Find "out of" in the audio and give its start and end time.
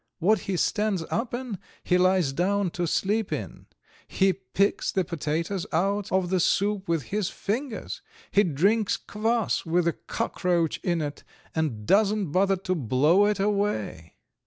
5.71-6.31